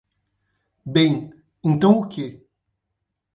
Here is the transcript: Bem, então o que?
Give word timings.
Bem, 0.83 1.31
então 1.63 1.99
o 1.99 2.07
que? 2.07 2.43